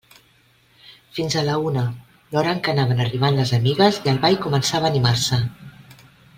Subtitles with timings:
[1.17, 1.83] Fins a la una,
[2.33, 5.41] l'hora en què anaven arribant les amigues i el ball començava a animar-se.